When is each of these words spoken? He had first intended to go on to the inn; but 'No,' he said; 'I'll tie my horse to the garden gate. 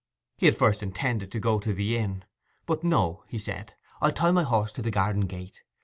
He 0.39 0.47
had 0.47 0.55
first 0.57 0.81
intended 0.81 1.31
to 1.31 1.39
go 1.39 1.53
on 1.53 1.61
to 1.61 1.73
the 1.73 1.95
inn; 1.95 2.25
but 2.65 2.83
'No,' 2.83 3.23
he 3.27 3.37
said; 3.37 3.75
'I'll 4.01 4.11
tie 4.13 4.31
my 4.31 4.41
horse 4.41 4.71
to 4.71 4.81
the 4.81 4.89
garden 4.89 5.27
gate. 5.27 5.61